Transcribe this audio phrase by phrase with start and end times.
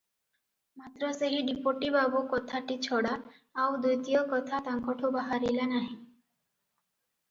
[0.79, 3.23] ମାତ୍ର ସେହି ଡିପୋଟି ବାବୁ କଥାଟି ଛଡ଼ା ଆଉ
[3.85, 5.95] ଦ୍ୱିତୀୟ କଥା ତାଙ୍କଠୁ ବାହାରିଲା ନାହିଁ।